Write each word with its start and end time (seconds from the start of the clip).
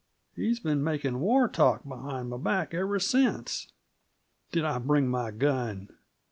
He's 0.35 0.59
been 0.59 0.83
makin' 0.83 1.19
war 1.19 1.47
talk 1.47 1.83
behind 1.87 2.33
m' 2.33 2.41
back 2.41 2.73
ever 2.73 2.97
since. 2.97 3.71
Did 4.51 4.65
I 4.65 4.79
bring 4.79 5.13
m' 5.15 5.37
gun! 5.37 5.89